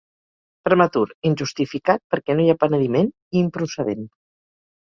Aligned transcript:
Prematur, 0.67 1.03
injustificat 1.31 2.03
perquè 2.15 2.37
no 2.39 2.47
hi 2.47 2.49
ha 2.55 2.57
penediment, 2.65 3.15
i 3.37 3.41
improcedent. 3.45 4.13